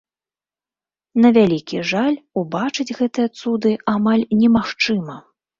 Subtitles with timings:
[1.25, 5.21] На вялікі жаль, убачыць гэтыя цуды амаль немагчыма.